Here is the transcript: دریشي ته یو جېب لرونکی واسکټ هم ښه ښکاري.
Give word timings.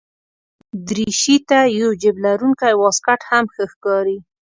دریشي 0.87 1.35
ته 1.49 1.59
یو 1.79 1.89
جېب 2.01 2.15
لرونکی 2.25 2.73
واسکټ 2.81 3.19
هم 3.29 3.45
ښه 3.53 3.63
ښکاري. 3.71 4.17